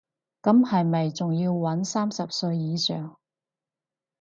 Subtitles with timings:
[0.41, 3.17] 咁係咪仲要搵三十歲以上